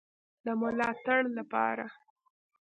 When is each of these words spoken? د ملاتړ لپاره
د 0.45 0.47
ملاتړ 0.61 1.19
لپاره 1.37 1.85